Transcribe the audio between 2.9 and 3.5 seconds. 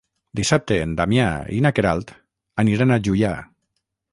a Juià.